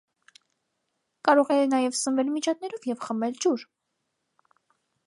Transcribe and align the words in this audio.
Կարող 1.29 1.53
է 1.57 1.57
նաև 1.75 1.99
սնվել 1.99 2.33
միջատներով 2.39 2.89
և 2.95 3.05
խմել 3.07 3.39
ջուր։ 3.47 3.69